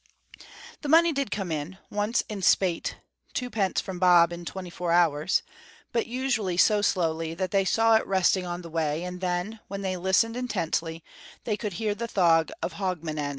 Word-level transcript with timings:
The 0.81 0.89
money 0.89 1.13
did 1.13 1.29
come 1.29 1.51
in, 1.51 1.77
once 1.91 2.21
in 2.27 2.41
spate 2.41 2.97
(twopence 3.35 3.79
from 3.79 3.99
Bob 3.99 4.33
in 4.33 4.45
twenty 4.45 4.71
four 4.71 4.91
hours), 4.91 5.43
but 5.91 6.07
usually 6.07 6.57
so 6.57 6.81
slowly 6.81 7.35
that 7.35 7.51
they 7.51 7.65
saw 7.65 7.97
it 7.97 8.07
resting 8.07 8.43
on 8.47 8.63
the 8.63 8.69
way, 8.71 9.03
and 9.03 9.21
then, 9.21 9.59
when 9.67 9.83
they 9.83 9.97
listened 9.97 10.35
intently, 10.35 11.03
they 11.43 11.55
could 11.55 11.73
hear 11.73 11.93
the 11.93 12.07
thud 12.07 12.51
of 12.63 12.73
Hogmanay. 12.79 13.29